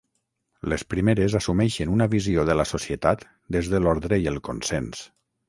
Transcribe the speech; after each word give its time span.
Les 0.71 0.83
primeres 0.93 1.35
assumeixen 1.39 1.91
una 1.97 2.07
visió 2.13 2.47
de 2.51 2.57
la 2.61 2.65
societat 2.71 3.23
des 3.59 3.71
de 3.75 3.83
l’ordre 3.85 4.21
i 4.27 4.29
el 4.35 4.43
consens. 4.51 5.07